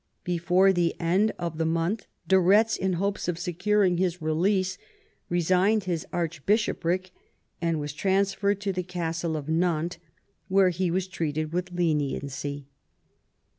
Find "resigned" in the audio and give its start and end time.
5.29-5.83